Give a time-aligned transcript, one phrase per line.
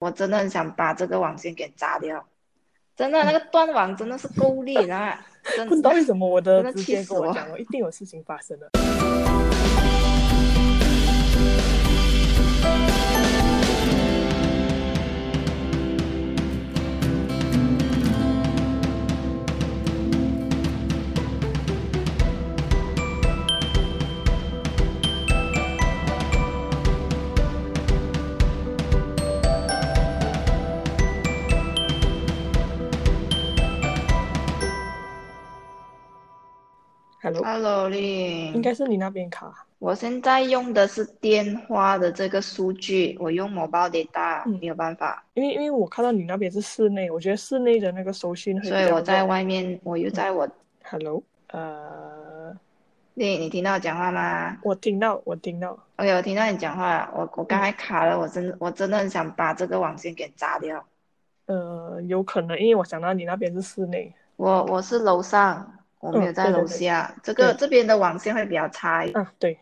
[0.00, 2.26] 我真的很想把这个网线给砸掉，
[2.96, 5.20] 真的那个断网真的是够力了，
[5.54, 7.20] 真不知道为什么我的直觉气死我。
[7.20, 8.70] 跟我讲我，一定有事情发生了。
[37.32, 39.66] Hello，Hello 丽，应该是你那边卡。
[39.78, 50.46] 我现在用的是电话的这个数据，我用 mobile data 嗯没有办法，因为因为我看到你那边是室内，我觉得室内的那个收讯会比较所以我在外面，我又在我
[50.82, 52.54] ，Hello，呃，
[53.14, 55.78] 丽，你听到我讲话吗我听到，我听到。
[55.96, 60.84] ？OK，我听到你讲话了，我我刚才卡了，我真我真的很想把这个网线给砸掉。
[61.46, 64.12] 呃，有可能，因为我想到你那边是室内。
[64.36, 65.70] 我我是楼上，
[66.00, 69.22] 我没有在楼嗯对对对下，这个这边的网线会比较差一点。
[69.24, 69.58] 啊，对，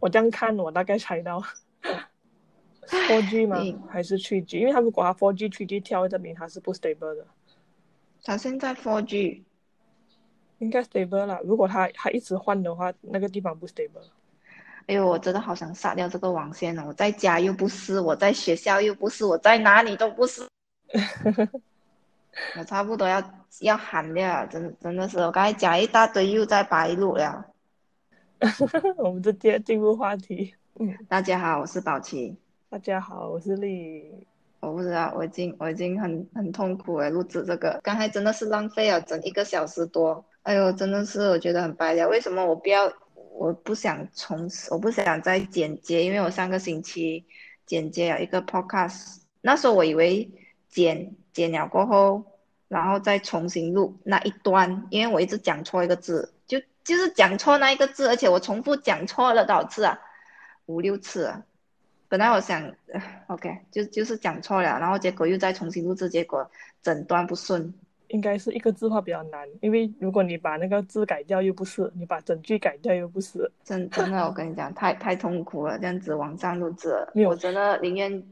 [0.00, 1.42] 我这样看，我大概猜到。
[2.86, 3.82] 4 G 吗嗯？
[3.88, 4.60] 还是 3G？
[4.60, 7.26] 因为它如果它4 G、3G 跳，证明它是不 stable 的，
[8.22, 9.42] 它现在 4G，
[10.58, 11.40] 应该 stable 了。
[11.42, 14.06] 如果它它一直换的话，那个地方不 stable。
[14.86, 16.84] 哎呦，我真的好想杀掉这个网线哦！
[16.86, 20.46] 我在家又不是，我在学校又不是，我在哪里都不是。
[22.58, 23.22] 我差不多要
[23.60, 27.46] 要喊了，真的真的是，我刚才讲一大堆，又在白录了。
[28.98, 30.54] 我们直接进入话题。
[30.78, 32.36] 嗯，大家好，我是宝琪。
[32.68, 34.26] 大家好，我是丽。
[34.60, 40.24] 我不知道，我已经我已经很很痛苦了，录制这个，刚才真的是浪费了整一个小时多。
[40.42, 42.08] 哎呦，真的是我觉得很白了。
[42.08, 42.92] 为什么我不要？
[43.38, 47.22] 我不想重，我不想再剪接，因为我上个星期
[47.66, 50.30] 剪接了一个 podcast，那时候我以为
[50.70, 52.24] 剪剪了过后，
[52.68, 59.98] 然后再重新录那一段，因为我一直讲错一个字，就就是讲错那一个字，而且我重复讲错了多少次啊？
[60.64, 61.42] 五六次啊。
[62.08, 67.74] 本来我想呃， OK，就就是讲错了，然后结果又再重新录制，结果整段不顺。
[68.08, 73.50] 应该是一个字画比较难，因为如果你把那个字改掉又不是，你把整句改掉又不是。
[73.64, 76.94] 真真的，我跟你讲，太太痛苦了，这样子网上录制
[77.26, 78.22] 我真的宁愿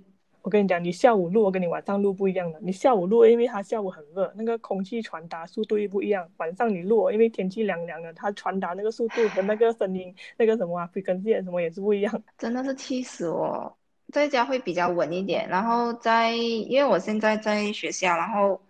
[0.45, 2.61] 我跟你讲，你下午录，我跟你晚上录不一样的。
[2.61, 6.29] 你下午录，因为它下午很热，那个空气传达速度又不一样。
[6.37, 12.23] 晚上你录，因为天气凉凉的，它传达那个速度和那个声音，那个什么啊，frequency 什么也是不一样。
[12.37, 13.75] 真的是气死我。
[14.13, 18.61] 在家会比较稳一点，然后在因为我现在在学校，然后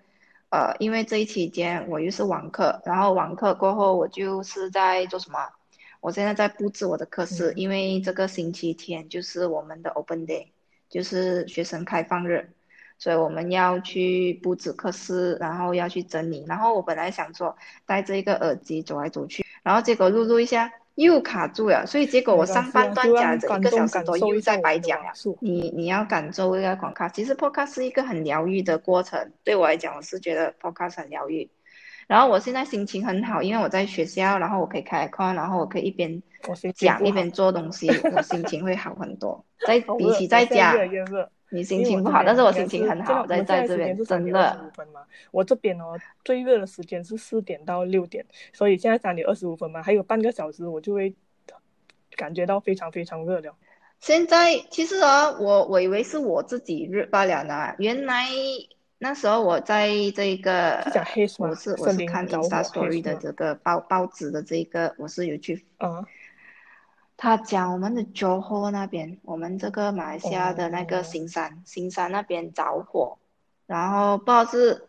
[0.51, 5.41] 呃，因为这一期间我又是网课，然后网课过后我就是在做什么？
[6.01, 10.47] 我现在在布置我的课室，嗯因为这个星期天就是我们的 open day，
[10.95, 12.49] 就是学生开放日，
[13.01, 16.45] 所以我们要去布置课室，然后要去整理。
[16.47, 25.07] 然后我本来想说戴着一个耳机走来走去，然后结果录录一下又卡住了，所以结果我上半段讲着一个小时多又在白讲了。
[25.07, 25.37] 了。
[25.41, 29.33] 你你要感受一个广告，其实 podcast 是一个很疗愈的过程。
[29.43, 31.51] 对我来讲，我是觉得 podcast 很疗愈。
[32.07, 36.23] 然后我现在心情很好，因为我在学校，然后我可以开课，然后我可以一边
[36.75, 39.45] 讲一边做东西，我心情会好很多。
[39.67, 41.31] 在比起在家越，来越热。
[41.51, 44.73] 你心情不好，但是我心情很好，在在这边边真的。
[45.31, 51.15] 我这边哦最热的时间是四点到六点，所以现在三点二十五分嘛，还有半个小时我就会
[52.17, 53.55] 感觉到非常非常热了。
[54.01, 58.27] 现在其实啊，我我以为是我自己热罢了呢，原来
[58.99, 60.83] 那时候我在这个
[61.39, 66.07] 我是我是看着火 Insta Story 的这个报报纸的这个，我是有去啊，
[67.17, 70.87] 他讲我们的 Johor 那边，我们这个马来西亚的那哦。
[70.89, 73.19] 个新山，新山那边着火，
[73.67, 74.89] 然后不知道是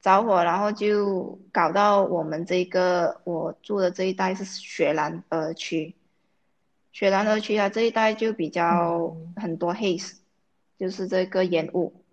[0.00, 5.94] 着火，然后就搞到我们这个我住的这一带是雪兰莪区，
[6.92, 9.34] 雪兰莪区啊这一带就比较嗯。
[9.36, 10.18] 很多 haze，
[10.78, 12.03] 就是这个烟雾，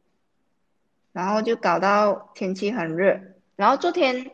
[1.11, 3.19] 然后就搞到天气很热，
[3.55, 4.31] 然后昨天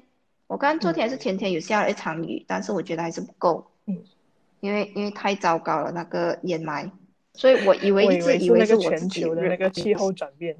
[0.48, 3.66] 我看昨天还是前天有下了一场雨，但是我觉得还是不够。
[3.86, 4.04] 嗯
[4.60, 6.90] 因为因为太糟糕了那个烟霾，
[7.36, 10.58] 所以我以为我以一直以为是我自全球的那个气候转变。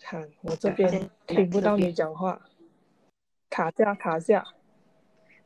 [0.00, 2.40] 看我这边听不到你讲话，
[3.50, 4.46] 卡下卡下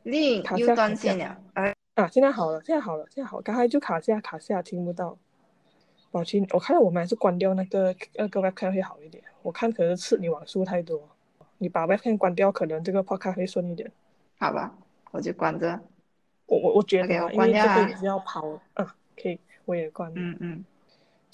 [0.03, 2.07] 另又卡下断线了，哎，啊！
[2.07, 5.17] 现在好了，现在好了，现在好，刚才就卡下卡下，听不到。
[6.09, 9.21] 宝清，我看到我们还是关掉那个那个 webcam 会好一点。
[9.47, 11.07] 我看可能是你网速太多，
[11.57, 13.89] 你把 webcam 关掉，可能这个 podcast 会顺一点。
[14.37, 14.75] 好吧，
[15.11, 15.79] 我就关着，
[16.47, 20.11] 我我我觉得啊我因为这个关掉啊也是要跑啊，可以，我也关。
[20.15, 20.65] 嗯嗯，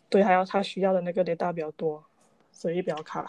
[0.10, 2.04] 对，还要他需要的那个 data 比较多。
[2.52, 3.28] 所以比较卡。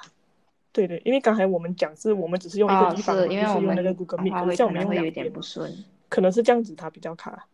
[0.71, 5.73] 对对，因为刚才我们讲是我们只是用一个地方，是因为我们那个 Google Meet，像我们用有点不顺，
[6.11, 7.47] 可能是这样子，它比较卡，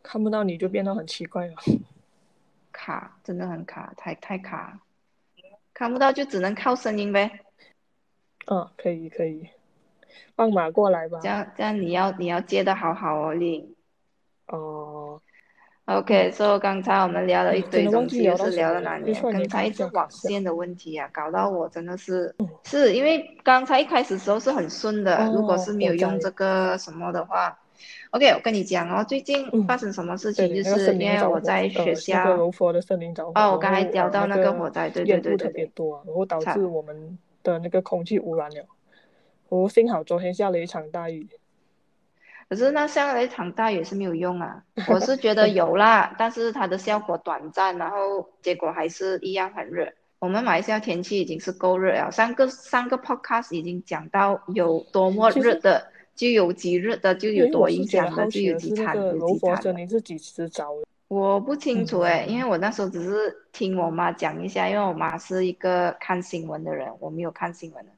[0.00, 1.54] 看不到你就变得很奇怪了。
[2.70, 4.78] 卡，真的很卡，太太卡，
[5.74, 7.40] 看不到就只能靠声音呗。
[8.46, 9.48] 嗯，可以可以，
[10.36, 11.18] 放马过来吧。
[11.20, 13.76] 这样这样你要你要接的好好哦，丽。
[14.46, 15.20] 哦。
[15.86, 19.12] OK，所以刚才我们聊了一堆东西，是聊了哪里？
[19.12, 22.34] 刚才一直网线的问题啊，搞到我真的是，
[22.64, 27.58] 是因为刚才一开始时候是很顺的，如果是没有用这个什么的话
[28.10, 32.22] ，OK，我跟你讲哦，最近发生什么事情，就是因为我在学校，
[33.34, 38.66] 哦，我刚才聊到那个火灾，对对对对，特别多，然后导致我们的那个空气污染了。
[39.48, 41.28] 我幸好昨天下了一场大雨。
[42.48, 49.92] 可是那下了一场大雨是没有用啊， 我是觉得有啦，但是它的效果短暂，然后结果还是一样很热。
[50.18, 59.88] 我们马来西亚天气已经是够热了，三个三个 podcast 已经讲到有多么热的，就有几日的，就有多影响的，就有几场的，几惨的。
[59.88, 60.50] 是几的？
[61.08, 67.90] 我不清楚哎，因为我那时候只是听我妈讲一下，因为我妈是一个看新闻的人，我没有看新闻的。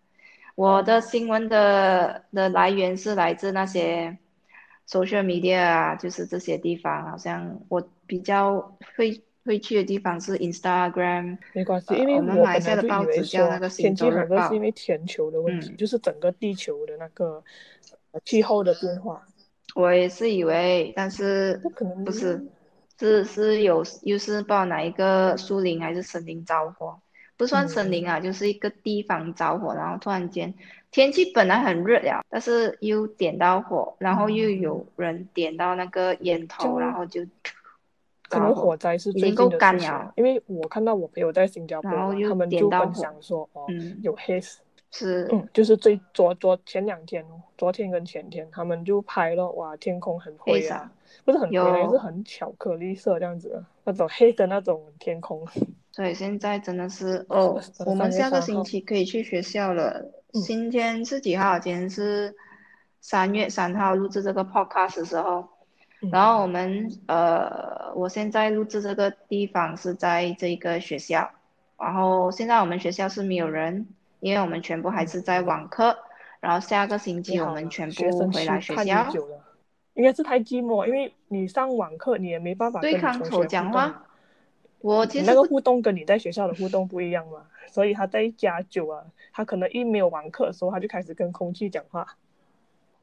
[0.55, 4.17] 我的新闻的的来源是来自那些。
[4.89, 11.39] social media 啊，就是这些地方，好像我比较会会去的地方是 Instagram。
[11.55, 17.43] 没关系，因为我们买下的报纸叫那个天气很热是因为全球的问题，就是整个地球的那个
[18.25, 19.23] 气候的变化。
[19.75, 22.47] 我也是以为，但是不可能，不是，
[22.99, 26.99] 是是有又是不知道哪一个树林还是森林着火，
[27.37, 30.55] 不算森林啊，就是一个地方着火，然后突然间。
[30.93, 37.21] 天气本来很热呀，但是又点到火，然后又有人点到那个烟头，然后就
[38.31, 41.91] 可能火灾是最近的事因为我看到我朋友在新加坡，
[42.27, 43.67] 他们就分享说哦，
[44.01, 44.61] 有黑死，
[44.91, 50.91] 是，嗯，就是最昨昨前两天哦，昨天跟前天他们就拍了哇，天空很灰啊，
[51.25, 55.47] 不是很灰，是很巧克力色这样子，那种黑的那种天空。
[55.93, 60.11] 所以现在真的是哦，我们下个星期可以去学校了。
[60.45, 61.59] 今天是几号？
[61.59, 62.35] 今天是
[63.01, 65.49] 三月三号录制这个 podcast 的时候，
[66.13, 71.31] 然后我们呃，我现在录制这个地方是在这个学校，
[71.79, 73.87] 然后现在我们学校是没有人，
[74.21, 75.97] 因为我们全部还是在网课，
[76.41, 79.13] 然后下个星期我们全部回来学校。
[79.95, 84.03] 应该是太寂寞，因为你上网课你也没办法对抗口讲话。
[84.81, 89.03] 我其实那个互动跟你在学校的互动不一样嘛，所以他在家久啊。
[89.33, 92.17] 他可能一没有网课的时候，他就开始跟空气讲话。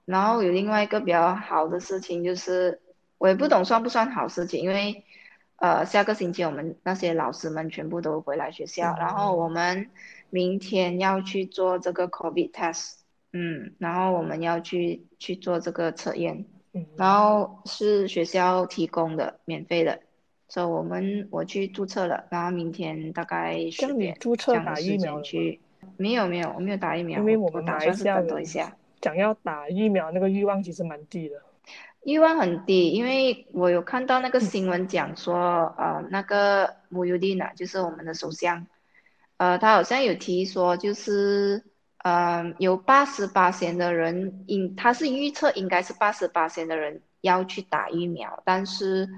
[0.05, 2.79] 然后有另外一个比较好的事情，就是
[3.17, 5.03] 我也不懂算不算好事情，因为
[5.63, 9.89] 呃下个星期我们那些老师们全部都回来学校，然后我们
[10.29, 12.95] 明天要去做这个 COVID test，
[13.31, 16.43] 嗯，然后我们要去去做这个测验，
[16.73, 20.01] 嗯，然后是学校提供的，免费的，
[20.49, 25.61] 所以我们我去注册了，然后明天大概十点注册打疫苗去。
[25.95, 28.75] 没有没有，我没有打疫苗，因为我们打算是等一下。
[29.01, 31.41] 想要打疫苗那个欲望其实蛮低的，
[32.03, 38.67] 欲望很低，因为我有看到那个新闻讲说，呃，那个穆尤蒂娜就是我们的首相，
[39.37, 41.63] 呃，他好像有提说，就是，
[41.97, 49.09] 呃，有八十八线的人，应他是预测应该是八十八线的人要去打疫苗，但是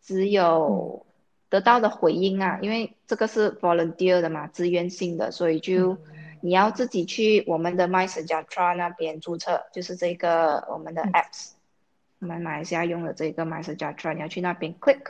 [0.00, 1.06] 只有。
[1.52, 5.98] 得到的回应啊，因为这个是 volunteer 的嘛，自愿性的，所以就
[6.40, 11.50] 你要自己去我们的 MySejahtera 那边注册，就是这个我们的 apps，
[12.22, 15.00] 我们马来西亚用的这个 MySejahtera，你要去那边 click，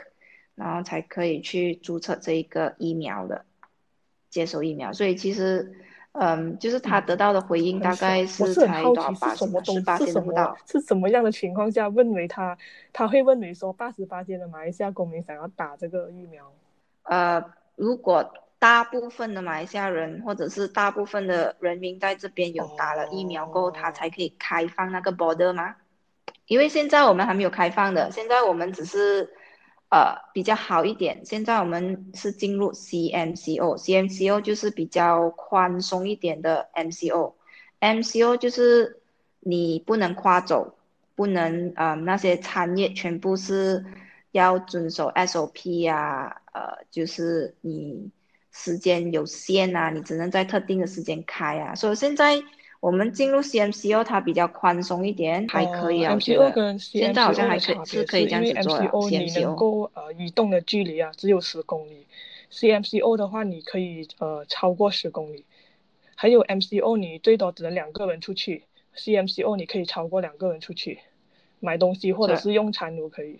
[0.55, 3.45] 然后才可以去注册这一个疫苗的，
[4.31, 4.91] 接受疫苗。
[4.91, 5.75] 所以其实，
[6.13, 9.45] 嗯，就是他得到的回应大概是才多少八十
[9.81, 12.57] 八千不到，是什么样的情况下问为他
[12.91, 16.51] 他会问为说八十八千的马来西亚公民想要打这个疫苗？
[17.03, 25.75] 呃，如果大部分的马来西亚人或者是大部分的人民在这边有打了疫苗过后，他才可以开放那个 border 吗？
[26.47, 29.33] 因为现在我们还没有开放的，现在我们只是。
[29.95, 31.23] 呃，比较好一点。
[31.23, 39.03] 现在我们是进入 CMCO，CMCO 就是比较宽松一点的 MCO，MCO 就是
[39.39, 40.79] 你不能跨走，
[41.13, 43.85] 不能呃那些产业全部是
[44.31, 48.09] 要遵守 SOP 呀，呃，就是你
[48.51, 51.75] 时间有限啊，你只能在特定的时间开啊。
[51.75, 52.41] 所以现在。
[52.83, 56.17] 我们进入 CMCO，它比较宽松一点，还可以啊。
[56.17, 62.05] MCO 现在好像还可以是可以这样子做 MCO 你能够呃移动的距离啊只有十公里
[62.51, 65.45] ，CMCO 的话，你可以呃超过十公里，
[66.15, 68.63] 还有 MCO 你最多只能两个人出去
[68.97, 70.99] ，CMCO 你可以超过两个人出去
[71.61, 73.39] 买东西或者是用餐都可以。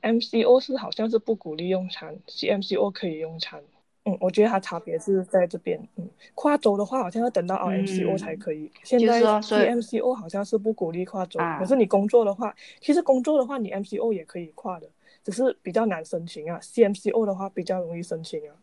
[0.00, 3.60] MCO 是好像是不鼓励用餐，CMCO 可以用餐。
[4.04, 5.78] 嗯，我觉得它差别是在这边。
[5.96, 8.72] 嗯，跨州的话好像要等到 RMCO 才可以。
[8.82, 14.88] 现在 CMCO 好像是不鼓励跨州，可是你工作的话，其实工作的话你 MCO 也可以跨的，
[15.22, 16.58] 只是比较难申请啊。
[16.62, 18.56] CMCO 的话比较容易申请啊。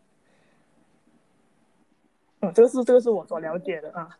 [2.39, 4.17] 嗯，这个是这个是我所了解的啊。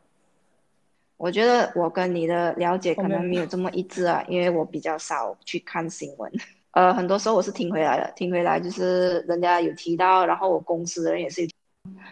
[1.18, 6.32] 我觉得我跟你的了解可能没有这么一致啊，因为我比较少去看新闻。
[6.78, 11.48] 呃，很多时候我是听回来的，听回来就是人家有提到，然后我公司的人也是有。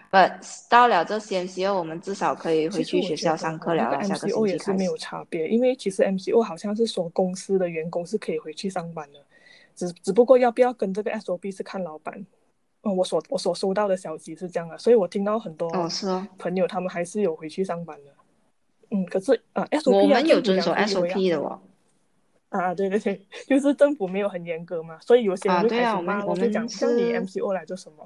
[0.10, 0.18] 不，
[0.68, 3.84] 到了这 CMCO，我们至少可以回去学校上课了。
[4.02, 9.20] 下个 MCO 也是没有差别，因为其实 MCO 好像是说公司的员工是可以回去上班的，
[9.76, 12.26] 只只不过要不要跟这个 SOP 是看老板。
[12.82, 15.70] 嗯，我所我所收到的消息是这样的，所以我听到很多
[16.40, 18.10] 朋友他们还是有回去上班的。
[18.90, 21.62] 嗯，可是啊，SOP 我们有遵守 SOP 的哦。
[22.60, 28.06] 啊，对对对，就是政府没有很严格嘛，所以有些人就开始骂，我就讲像你 MCO 来做什么？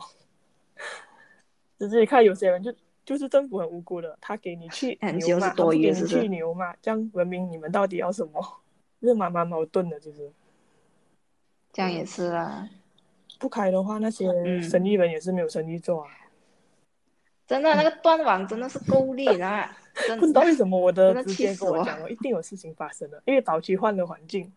[1.77, 2.73] 只是看有些人就
[3.05, 8.61] 就是政府很无辜的，他给你去牛嘛，给你去牛嘛，这样文明你们到底要什么？
[9.01, 10.31] 是蛮蛮矛盾的，其实。
[11.71, 12.67] 这样也是啊，
[13.39, 14.27] 不开的话，那些
[14.61, 16.09] 生意人也是没有生意做啊。
[17.47, 19.69] 真的，那个断网真的是够力的。
[20.19, 24.51] 不知道为什么我的直接跟我讲我， 一定有事情发生了，因为早期换了环境。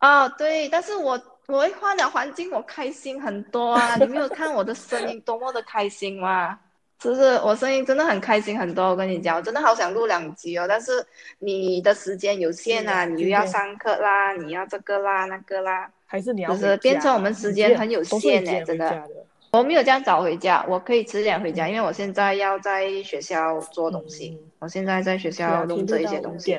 [0.00, 3.96] 哦，对，但是我我一换了环境，我开心很多啊！
[3.96, 6.58] 你没有看我的声音多么的开心吗？
[6.98, 8.84] 就是我声音真的很开心很多。
[8.84, 11.04] 我跟你讲，我真的好想录两集哦，但是
[11.38, 19.08] 你的时间有限啊，你又要上课啦，你要这个啦那个啦，还是你要就是变成我们时间很有限呢，真的。
[19.54, 24.36] 我没有这样早回家，我可以迟点回家，因为我现在要在学校做东西。
[24.58, 26.58] 我现在在学校弄这一些东西。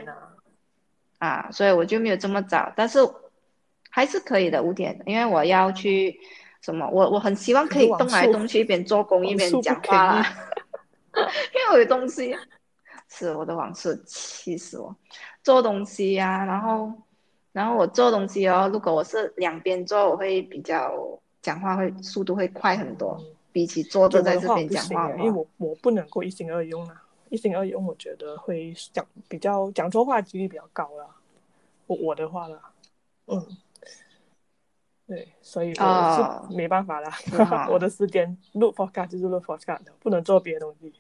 [1.17, 2.99] 啊，所以我就没有这么早，但是
[3.89, 6.17] 还是可以的五点，因为我要去
[6.61, 10.25] 什么，我我很希望可以动来动去，一边做工一边讲话，
[11.11, 12.33] 因为我有东西，
[13.09, 14.95] 是我的网速气死我，
[15.43, 16.93] 做东西呀，然后
[17.51, 20.93] 然后我做东西哦，如果我是两边做，我会比较。
[21.45, 31.05] 讲话会速度会快很多，比起坐着在这边讲话，因为我我不能够一心二用啊，一心二用我觉得会讲比较讲错话几率比较高啦，
[31.85, 32.59] 我我的话啦，
[33.27, 33.45] 嗯，
[35.05, 37.15] 对，所以我是没办法啦，
[37.69, 40.91] 我的时间录 podcast 就是录 podcast 的，不能做别的东西。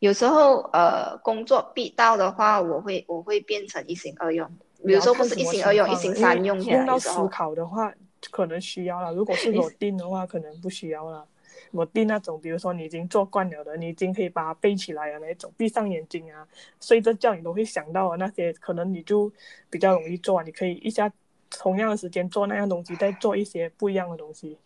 [0.00, 4.50] 有时候呃工作必到的话，我会我会变成一心二用。
[4.84, 6.62] 比如说不是一心二用，一心三用。
[6.64, 7.92] 用到思考的话，
[8.30, 11.26] 可能需要了；如果是我定的话，可能不需要了。
[11.72, 16.46] 我定那种，比如说你已经做惯了的，你已经可以把它背起来的，那种闭上眼睛啊，
[16.80, 19.30] 睡着觉你都会想到的那些，可能你就
[19.68, 20.42] 比较容易做。
[20.42, 21.12] 你可以一下
[21.50, 24.58] 同样的时间做那样东西，再做一些不一样的东西。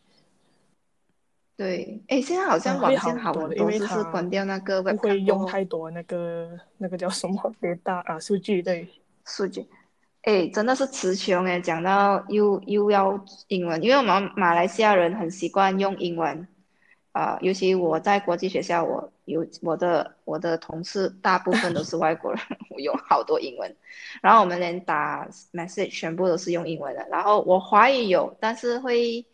[1.57, 8.89] 对，哎，现在好像网线好了，因为它关掉那个不会用太多那个那个叫什么 别大啊数据对
[9.25, 9.67] 数据。
[10.25, 11.61] 哎，真的是词穷哎！
[11.61, 16.49] 讲到又又要英文，因为我们马来西亚人很习惯用英文，
[17.13, 22.41] 啊，尤其我在国际学校，我有我的我的同事大部分都是外国人，
[22.71, 23.77] 我用好多英文，
[24.23, 29.27] 然后我们连打 message 全部都是用英文的，然后我华语有，但是会，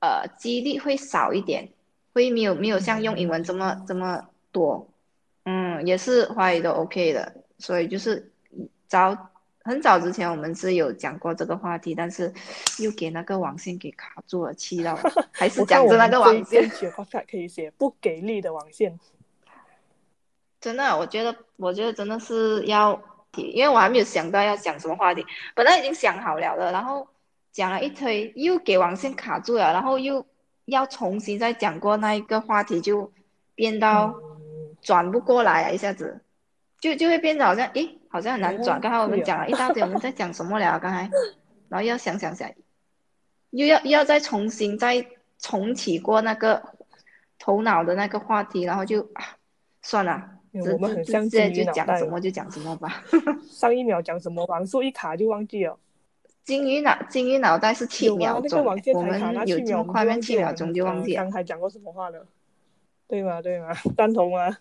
[0.00, 1.70] 呃，几率会少一点，
[2.12, 4.86] 会没有没有像用英文这么这么多，
[5.44, 8.30] 嗯，也是华语都 OK 的，所以就是
[8.86, 9.31] 找。
[9.64, 12.32] 很早之前我们是有讲过这个话题，但是
[12.78, 14.98] 又给那个网线给卡住了，气到
[15.32, 16.68] 还是讲着那个网线。
[17.30, 18.98] 可以写不给力的网线。
[20.60, 23.00] 真的，我觉得，我觉得真的是要，
[23.36, 27.06] 因为我还没有想到要讲什么话题，本来已经想好了的，然后
[27.52, 30.24] 讲了一推，又给网线卡住了，然后又
[30.66, 33.12] 要重新再讲过那一个话题，就
[33.54, 34.14] 变到
[34.80, 36.20] 转不过来啊，一下子。
[36.80, 38.78] 就就会变得好像，诶，好像很难转。
[38.78, 40.78] 刚才我们讲了一大堆，我们在讲什么了？
[40.78, 41.10] 刚才，
[41.70, 42.48] 然后要想想想，
[43.50, 45.04] 又要又要再重新再
[45.38, 46.62] 重启过那个
[47.38, 49.36] 头脑的那个话题，然后就啊，
[49.80, 53.02] 算了，我们很像金鱼脑袋，什么就讲什么吧。
[53.50, 55.78] 上一秒讲什么，网速一卡就忘记了。
[56.44, 58.78] 金鱼脑金鱼脑袋是七秒钟，我们
[59.46, 61.22] 有这么快，吗七秒钟就忘记了。
[61.22, 62.26] 刚才讲过什么话了？
[63.08, 63.40] 对吗？
[63.40, 63.72] 对吗？
[63.96, 64.58] 赞同吗？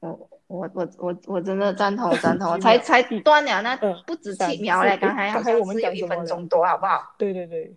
[0.00, 3.74] 我我我我我真的赞同 赞同，才才断了那
[4.06, 7.14] 不止七秒嘞，刚才好像我们有一分钟多，好不好？
[7.16, 7.74] 对对对，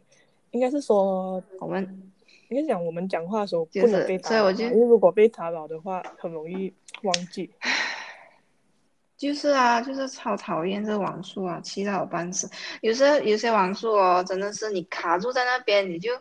[0.51, 2.11] 应该是说我们
[2.49, 7.49] 应该讲我们讲话的时候就是不能被打扰，所以我就因为如果被打扰的话，很容易忘记。
[9.17, 12.49] 就是啊，就是超讨厌这网速啊，气到我半死。
[12.81, 16.11] 有些有些网速哦，真的是你卡住在那边，你就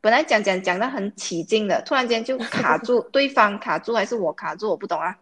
[0.00, 5.18] 本来讲讲讲的很起劲的，突然间就卡住， 对方卡住还是我卡住，我不懂啊。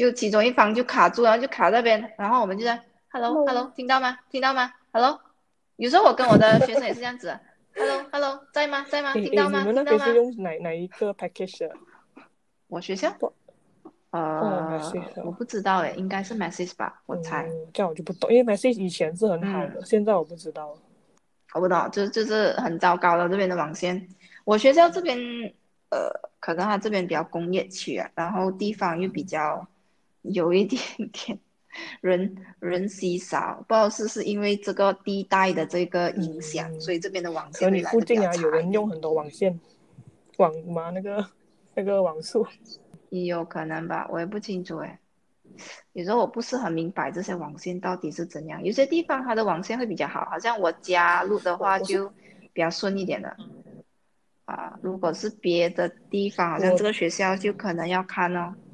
[0.00, 4.16] 就其中一方就卡住，然后就卡那边，然后我们就在 hello hello，听到吗？
[4.30, 5.20] 听到吗？hello。
[5.76, 7.38] 有时候我跟我的学生也是这样子
[7.74, 8.86] ，hello hello，在吗？
[8.88, 9.12] 在吗？
[9.12, 9.58] 诶诶，听到吗？
[9.58, 10.04] 你们那听到吗？
[10.04, 11.74] 边是用哪哪一个 package 的？
[12.68, 13.30] 我学校不
[14.08, 14.80] 呃
[15.22, 17.42] 我不知道诶，应该是 message 吧，我猜。
[17.42, 20.74] 嗯，这样我就不懂，因为 message 以前是很好的，现在我不知道。
[21.52, 24.08] 我不懂，就就是很糟糕的这边的网线。
[24.46, 25.18] 我学校这边，
[25.90, 26.08] 呃，
[26.40, 29.66] 可能它这边比较工业区啊，然后地方又比较
[30.22, 30.80] 有一点
[31.12, 31.38] 点
[32.00, 39.58] 人人稀少，不知道是是因为这个地带的这个影响，嗯所以这边的网线会来附近啊，有人用很多网线，
[40.38, 41.26] 网吗那个
[41.74, 42.46] 那个网速。
[43.10, 44.96] 也有可能吧，我也不清楚哎。
[45.94, 52.08] 有时候我不是很明白这些网线到底是怎样，有些地方它的网线会比较好，好像我家录的话就
[52.52, 53.36] 比较顺一点的。
[54.44, 58.54] 啊，如果是别的地方，好像这个学校就可能要看哦。
[58.56, 58.69] 嗯，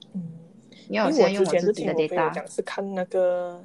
[0.88, 3.64] 因为我之前是听我朋友讲，是看那个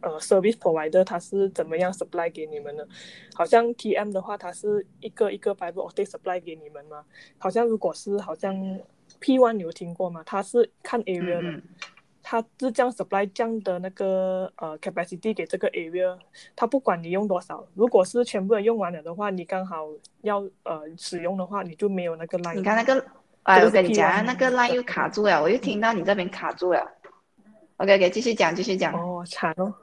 [0.00, 2.86] 呃 service provider 他是怎么样 supply 给你们的。
[3.34, 7.04] 好像 TM 的话，它是一个一个 fiber optic supply 给你们嘛。
[7.38, 8.54] 好像如果是好像
[9.20, 10.22] P one 你有听过吗？
[10.24, 11.50] 它是看 area 的。
[11.50, 11.62] 嗯嗯，
[12.22, 16.18] 它是这样 supply 这样的那个呃 capacity 给这个 area，
[16.54, 19.88] 它不管你用多少，如果是全部人用完了的话，你刚好
[20.20, 22.54] 要呃使用的话，你就没有那个 line。
[22.54, 23.02] 你看那个，
[23.48, 26.86] 哎，这个是我跟你讲啊，那个 line 又卡住了，我又听到你这边卡住了。
[27.78, 28.92] OK OK，继续讲，继续讲。
[28.92, 29.74] 哦，惨哦！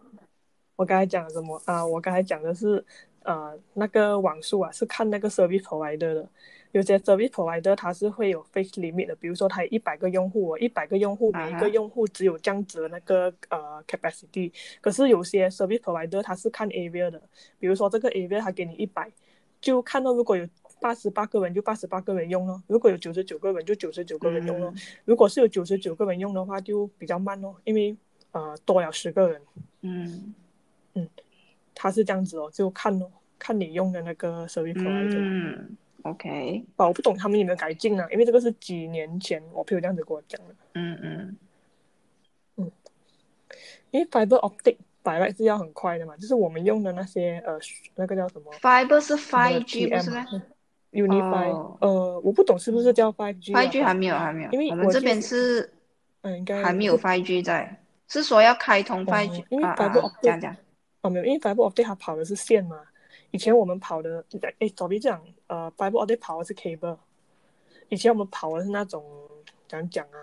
[0.75, 1.83] 我刚才讲什么啊？
[1.83, 2.85] 我刚才讲的是
[3.23, 6.29] 呃那个网速啊，是看那个 service provider 的。
[6.73, 14.51] 有些 service provider 它是会有 fixed limit 的，比如说它一百个用户哦，一百个用户，每一个用户只有这样子的那个呃 capacity。
[14.79, 17.19] 可是有些 service provider 它是看 area 的，
[17.57, 19.09] 比如说这个 area 它给你一百，
[19.59, 20.45] 就看到如果有
[20.85, 24.71] 八十八个人就八十八个人用咯，如果有九十九个人就九十九个人用咯。
[24.75, 24.81] 嗯。
[25.03, 27.97] 如果是有九十九个人用的话，就比较慢咯，因为
[28.33, 29.41] 呃多了十个人，
[29.81, 30.35] 嗯。
[30.93, 31.09] 嗯，
[31.73, 35.17] 他是这样子哦，就看哦，看你用的那个 service provider。
[35.17, 38.07] 嗯，OK，吧，我不懂他们有没有改进啊？
[38.11, 40.55] 因为这个是几年前我朋友这样子跟我讲的。
[40.75, 41.37] 嗯嗯。
[42.57, 42.71] 嗯。
[43.89, 47.57] 因为 fiber optic 百来是要很快的嘛，就是我们用的那些呃
[47.95, 50.25] 那个叫什么，Fiber 是什么 5G 不是吗
[50.95, 54.51] Unify，、哦呃，我不懂是不是叫 five G？5G 还没有，还没有。
[54.51, 55.69] 因为我们这边是
[56.21, 60.55] 嗯，应该还没有 5G 在，是说要开通 5G 因为啊 fiber 啊，optic 讲讲。
[61.01, 62.79] 哦，没有，因为 fiber optic 它跑的是线嘛。
[63.31, 64.23] 以前我们跑的，
[64.59, 66.97] 诶，早别讲，呃，fiber optic 跑的是 cable。
[67.89, 69.03] 以前我们跑的是那种
[69.67, 70.17] 怎样讲啊？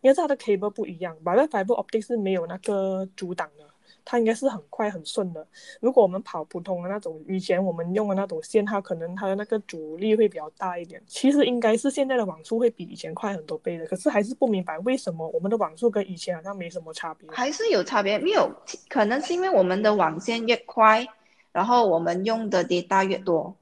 [0.00, 3.64] 应该是它的 cable 不一样，fiber fiber optic 是没有那个阻挡的，
[4.04, 5.46] 它应该是很快很顺的。
[5.80, 11.02] 如果我们跑普通的那种，以前我们用的那种线，它可能它的那个阻力会比较大一点。
[11.06, 17.30] 其实应该是现在的网速会比以前快很多倍的，可是还是不明白为什么我们的网速跟以前好像没什么差别。
[17.30, 18.50] 还是有差别，没有，
[18.88, 21.06] 可能是因为我们的网线越快，
[21.52, 23.54] 然后我们用的 data 越多。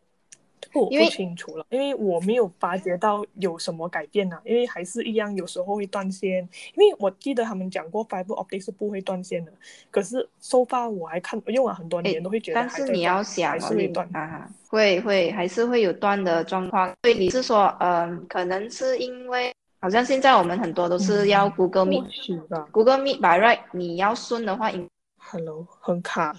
[0.73, 6.49] 我不清楚了，因为我没有发觉到有什么改变呢、因为还是一样，有时候会断线。
[6.75, 9.53] 因为我记得他们讲过 fiber optic 是不会断线的，
[9.91, 14.09] 可是 so far 我还看用了很多年，都会觉得但还是你要想还是会断。
[14.15, 16.91] 啊，会会还是会有断的状况。
[17.03, 22.69] 所以你是说，嗯，可能是因为好像现在我们很多都是要 Google 或 Meet，Google、许吧。
[22.73, 26.35] Meet by right，你要顺的话，应 Hello，很卡。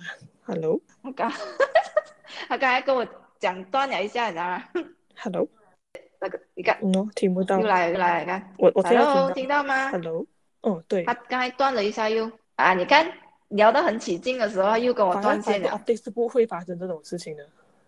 [0.46, 1.32] Hello，Hello，他刚
[2.48, 3.06] 他刚才跟我
[3.44, 4.64] 讲断了一下，你知道吗？
[6.18, 7.68] 那个你看嗯哦，听不到又。
[7.68, 10.26] 来又来，你看我我现在，Hello，听听到吗？Hello，
[10.62, 13.06] 哦对他，刚才断了一下又啊，你看
[13.50, 17.46] 聊得很起劲的时候又跟我断线了 optic 是不会发生这种事情的。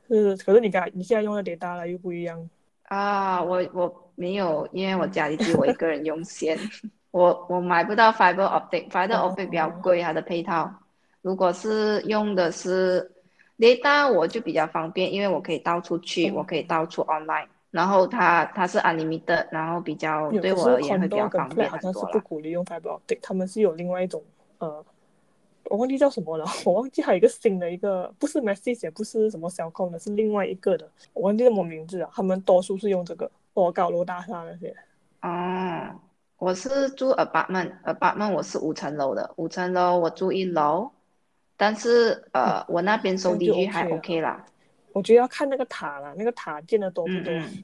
[0.10, 2.50] 是，可是你刚你现在用的 data 了又不一样。
[2.89, 6.60] 啊，我我没有，因为我家里只有我一个人用线，
[7.12, 10.70] 我我买不到 fiber optic，fiber 哦 optic 比较贵，它的配套。
[11.22, 13.10] 如果是用的是
[13.58, 22.00] data，我就比较方便，因为我可以到处去，嗯我可以到处 online，然后它它是 unlimited，然后比较对我而言会比较方便好像是。
[22.12, 24.22] 不鼓励用 fiber optic，他们是有另外一种
[24.60, 24.84] 呃，
[25.65, 32.10] 我忘记叫什么了，我忘记还有一个新的一个，不是 message 也不是什么小控的，是另外一个的，我忘记什么名字了。
[32.13, 34.76] 他们多数是用这个，或高楼大厦那些。
[35.22, 36.00] 哦，
[36.38, 40.91] 我是住 apartment，apartment 我是五层楼的，五层楼我住一楼，
[41.58, 44.46] 但是呃，我那边收这样就 DG 还 OK 啦。
[44.94, 47.34] 我觉得要看那个塔啦，那个塔建的多不多。
[47.34, 47.63] 嗯嗯，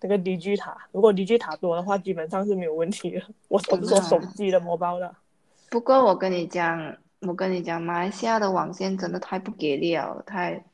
[0.00, 3.22] 那个 DG 塔，如果 DG 塔多的话，基本上是没有问题的。
[3.48, 5.14] 我我是说手机的模包的。
[5.70, 10.64] 不过我跟你讲，我跟你讲，马来西亚的网线真的太不给力了，太，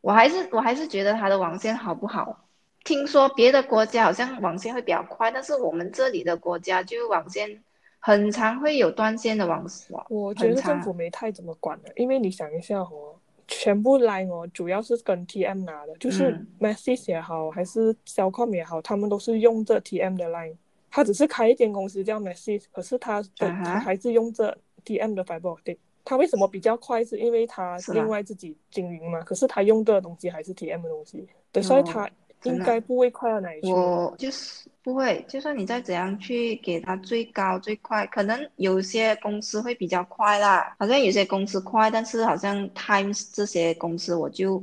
[0.00, 2.44] 我还是我还是觉得它的网线好不好？
[2.84, 7.62] 听说别的国家好像网线会比较快，但是我们这里的国家就网线
[8.06, 10.06] 很常会有断线的网网。
[10.08, 13.16] 我觉得政府没太怎么管的，因为你想一下哦，
[13.48, 20.54] 全部 line 哦，主要是跟 TM 拿的，就是 Message 也好，还是 Cellcom 也好，他们都是用这 TM 的 line。
[20.88, 25.78] 他只是开一间公司叫 Message，可是他的他还是用这 TM 的 fiber optic。
[26.04, 27.04] 他为什么比较快？
[27.04, 29.20] 是因为他另外自己经营嘛？
[29.22, 32.08] 可是他用的东西还是 TM 的东西，对，所以他。
[32.44, 33.72] 应该不会快到哪里去。
[33.72, 40.76] 我就是不会，就算你再怎样去给它最高最快，可能有些公司会比较快啦。
[40.78, 44.62] 好像有些公司快，但是好像 Times 这些公司我就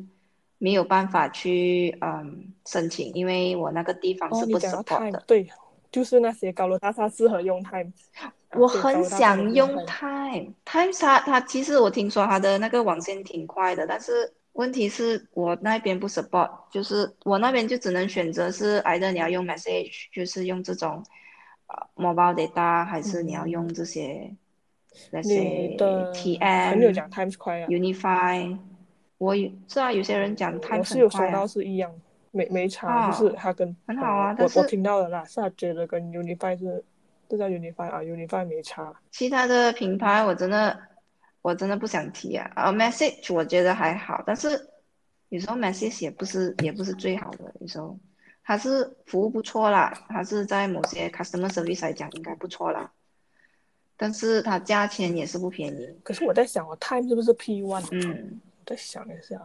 [0.59, 5.21] 没有办法去嗯申请，因为我那个地方是不 support 的。
[5.27, 5.45] 对，
[5.91, 7.91] 就是那些高楼大厦适合用 Times。
[8.51, 14.33] 我很想用 Times，Times 它它其实我听说它的那个网线挺快的，但是。
[14.53, 21.03] 问题是我那边不 support，就是我那边就只能选择是，either 你要用 message，就是用这种，
[21.65, 24.31] 呃，mobile data，还是你要用这些
[25.09, 28.55] 那些 TM，Unify，
[29.17, 31.91] 我有是啊，有些人讲 Times 我是有收到是一样，
[32.29, 36.85] 没没差，就是它跟很好啊，我我听到的啦，是啊，觉得跟 Unify 是，
[37.27, 40.79] 这叫 Unify 啊，Unify 没差，其他的品牌我真的。
[41.43, 44.69] 我真的不想提啊，啊，message 我觉得还好，但是
[45.27, 47.99] 有时候 message 也不是也不是最好的，有时候
[48.43, 52.89] 它是服务不错啦，它是在某些 customer service 来讲应该不错啦，
[53.97, 55.99] 但是它价钱也是不便宜。
[56.01, 57.86] 可是我在想，我 time 是不是 P one？
[57.91, 59.38] 嗯，我再想一下，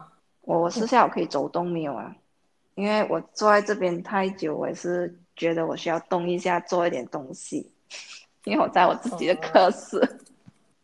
[0.42, 2.14] 我我私下我可以走动没有啊？
[2.76, 7.72] 因为我坐在这边太久，我也是觉得我需要动一下，做一点东西，
[8.44, 10.00] 因为我在我自己的科室。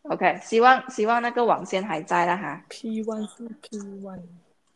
[0.07, 2.63] OK，希望希望那个网线还在了哈。
[2.69, 4.21] P one 是 P one，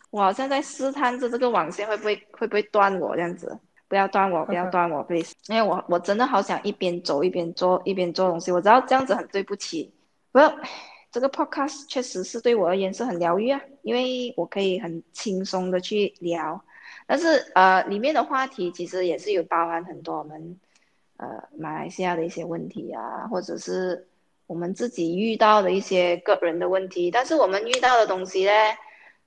[0.09, 3.55] 我好像在试探着这个网线会不会会不会断我这样子，
[3.87, 5.33] 不要断我，不要断我，please。
[5.47, 9.93] 因为我我真的好想一边走一边做一边做东西，我知道这样子很对不起。
[10.31, 10.39] 不，
[11.11, 16.59] 这个 podcast 确实是对我而言是很疗愈啊，因为我可以很轻松的去聊，
[17.05, 20.59] 但是呃里面的话题其实也是有包含很多我们
[21.17, 24.07] 呃马来西亚的一些问题啊，或者是。
[24.49, 28.51] 我们自己遇到的一些个人的问题，但是我们遇到的东西呢，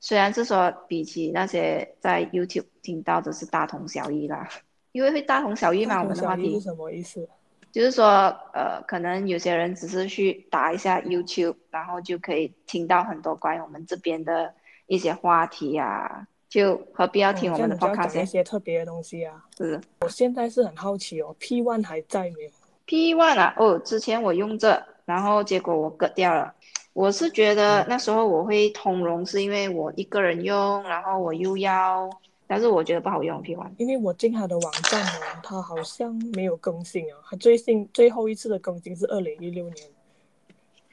[0.01, 4.49] 虽然是说比起那些在 YouTube 听到的是大同小异啦，
[4.91, 6.03] 因为会大同小异嘛。
[6.03, 7.29] 我们的话题是什么意思？
[7.71, 8.05] 就是说，
[8.53, 14.53] 呃，可能有些人只是去打一下 YouTube，然后就可以听到很多关于我们这边的
[14.89, 19.45] 一些话题呀，就何必要听我们的 podcast 一些特别的东西啊？
[19.57, 19.81] 是。
[20.01, 22.51] 我现在是很好奇哦，P One 还在没有
[22.87, 24.85] ？P One 啊，哦，之前我用这。
[25.05, 26.55] 然后结果我割掉了，
[26.93, 32.09] 我是觉得那时候我会通融，是因为我一个人用，然后我又要，
[32.47, 33.71] 但是我觉得不好用，P One。
[33.79, 39.89] 因为我进他的网站哦，他好像没有更新啊，他最新最后一次的更新是二零一六年，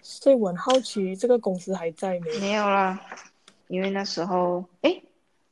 [0.02, 2.40] 所以我很好奇这个公司还在没？
[2.40, 3.00] 没有啦，
[3.68, 5.02] 因为那时候，哎，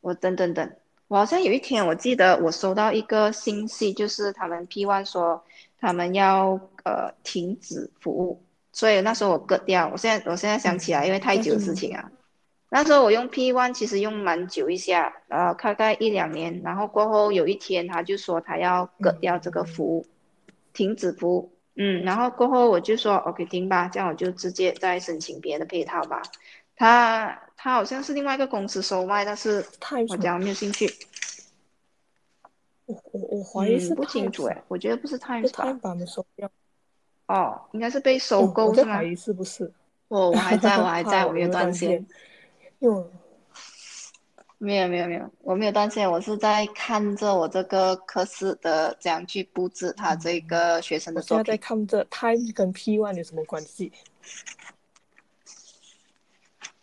[0.01, 0.71] 我等等等，
[1.07, 5.43] 我好像有一天我记得我收到一个信息，就是他们 P One 说
[5.79, 8.41] 他们要呃停止服务。
[8.71, 12.12] 所以那时候我割掉，我现在我现在想起来，因为太久的事情啊。
[12.69, 16.62] 那时候我用 P One 其实用蛮久一下，呃，大概一两年。
[16.63, 20.06] 然后过后有一天他就说他要割掉这个服务，
[20.73, 21.53] 停止服务。
[21.75, 26.21] 嗯，然后过后我就说 OK 停吧，这样我就直接再申请别的配套吧。
[26.75, 29.65] 他他好像是另外一个公司收卖，但是
[30.10, 30.93] 我讲没有兴趣。
[32.86, 35.71] 我我我怀疑是不清楚哎，我觉得不是 Times 吧。
[35.82, 36.51] 把没收掉。
[37.27, 38.95] 哦，应该是被收购是吗？
[38.95, 39.71] 怀疑是不是？
[40.07, 42.05] 我我还在我还在，我 没有断线。
[42.79, 43.11] 有，
[44.57, 51.51] 没有没有没有，我没有断线，我是在看着我这个科室的怎样去布置他这个学生的作品。
[51.51, 53.91] 在看着 Times 跟 P One 有什么关系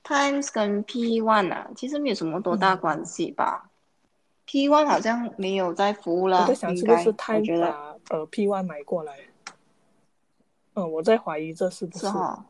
[0.05, 3.71] ？Times 跟 P One 啊，其实没有什么多大关系吧。
[4.45, 9.17] P One 好像没有在服务了，我在想是不是 Times 把呃 P One 买过来。
[10.75, 12.45] 嗯，我在怀疑这是不是哈？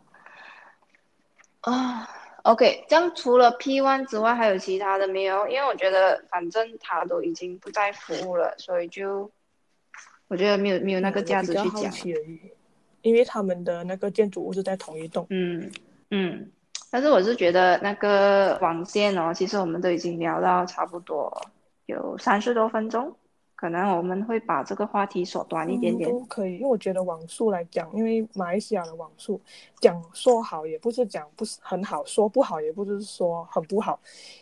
[1.60, 2.08] 啊
[2.42, 5.46] ，OK，这样除了 P One 之外，还有其他的没有？
[5.48, 9.30] 因为我觉得反正他都已经不再服务了，所以就
[10.28, 11.92] 我觉得没有没有那个价值去讲。
[13.02, 15.26] 因为他们的那个建筑物是在同一栋。
[15.28, 15.70] 嗯
[16.10, 16.50] 嗯，
[16.90, 21.30] 但是我是觉得那个网线哦，其实我们都已经聊到差不多
[21.84, 23.14] 有三十多分钟。
[23.56, 26.10] 可能我们会把这个话题缩短一点点。
[26.10, 29.40] 都可以，因为我觉得网速来讲，因为马来西亚的网速
[29.80, 33.98] 讲说好也不是讲不是很好，说不好也不是说很不好。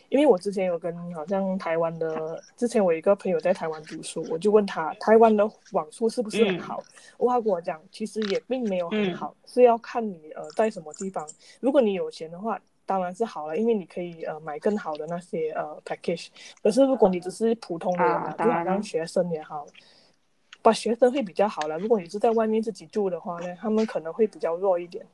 [0.09, 6.83] 因为我之前有跟好像台湾的，之前我一个朋友在台湾读书，我就问他台湾的网速是不是很好？
[7.17, 11.27] 他跟我讲，其实也并没有很好，是要看你呃在什么地方。
[11.59, 12.59] 如果你有钱的话。
[12.85, 16.27] 当然是好了，因为你可以呃买更好的那些呃 package。
[16.61, 19.65] 可是如果你只是普通的人啊，就好像学生也好，
[20.61, 21.77] 把学生会比较好了。
[21.79, 25.05] 如果你是在外面自己住的话呢，他们可能会比较弱一点。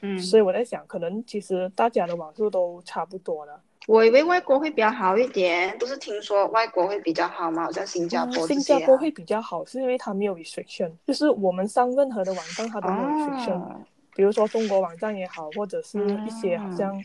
[0.00, 3.60] 嗯，所以我在想，可能其实大家的网速都差不多了。
[3.88, 7.64] 我以为外国会比较好一点，不是听说外国会比较好吗？
[7.64, 13.60] 好像新加坡新加坡会比较好，是因为它没有 restriction，就是我们上任何的网站它都没有 restriction。
[14.18, 17.00] 比如说中国网站也好，或者是一些好像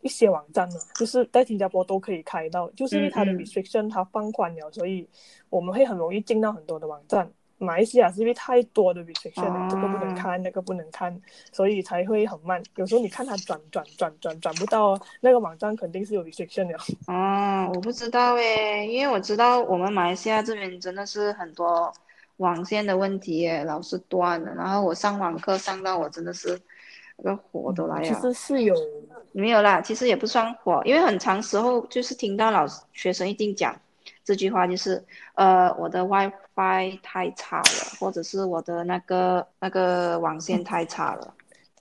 [0.00, 5.06] 一些网站呢，就是在新加坡都可以开到，就是因为它的 restriction 它放宽了，所以
[5.50, 7.30] 我们会很容易进到很多的网站。
[7.58, 11.20] 马来西亚是因为太多的 restriction 了，这个不能看，那个不能看，
[11.52, 12.62] 所以才会很慢。
[12.76, 16.74] 有时候你看它转转转转转不到那个网站，肯定是有 restriction 的。
[17.06, 21.92] 哦，我不知道诶，因为我知道我们马来西亚这边真的是很多。
[22.38, 24.54] 网线的问题耶，老是断了。
[24.54, 26.60] 然后我上网课上到我真的是
[27.16, 28.04] 那个火都来了。
[28.04, 28.74] 其实是有
[29.32, 29.80] 没有啦？
[29.80, 33.74] 其实也不算火，因为很长时候就是听到老师学生一定讲
[34.24, 35.02] 这句话，就是
[35.34, 41.34] 呃我的 WiFi 太差了，或者是我的那个那个网线太差了，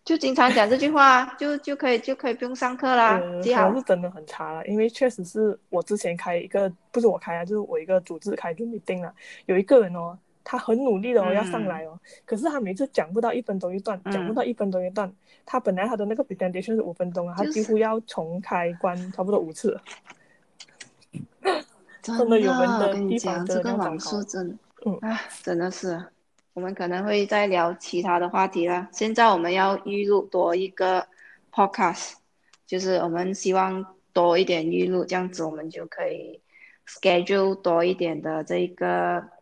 [0.04, 3.18] 就经常讲这句话，就就可以就可以不用上课啦。
[3.20, 9.14] 可能是真的很差了，因为确实是我之前开一个不是我开啊，就是我一个组织开就你定了，
[9.48, 10.18] 有一个人哦。
[10.46, 15.12] 他很努力的哦，要上来哦，可是他每次讲不到一分钟一段，讲不到一分钟一段。
[15.44, 19.78] 他本来他的那个 presentation 是五分钟啊，他几乎要重开关差不多五次。
[22.02, 25.00] 真的有人的地方这个网速真，嗯，
[25.42, 26.02] 真的是。
[26.54, 28.88] 我们可能会再聊其他的话题了。
[28.92, 31.06] 现在我们要预录多一个
[31.52, 32.14] podcast，
[32.68, 36.40] 就是我们希望多一点预录，这样子我们就可以
[36.88, 39.35] schedule 多一点的这个。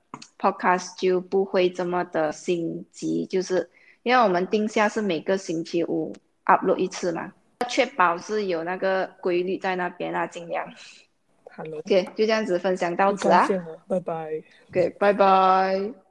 [0.44, 3.70] Podcast 就不会这么的心急，就是
[4.02, 7.32] 因为我们定下是每个星期五 upload 一次嘛，
[7.70, 10.70] 确保是有那个规律在那边啊，尽量。
[11.56, 13.48] Hello，OK，就这样子分享到此啊，
[13.88, 14.44] 拜拜。
[14.70, 16.03] OK，拜拜。